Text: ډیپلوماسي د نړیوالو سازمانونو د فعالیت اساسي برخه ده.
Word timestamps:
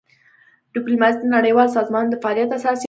ډیپلوماسي 0.73 1.17
د 1.21 1.25
نړیوالو 1.35 1.75
سازمانونو 1.77 2.11
د 2.11 2.15
فعالیت 2.23 2.49
اساسي 2.51 2.67
برخه 2.69 2.79
ده. 2.79 2.79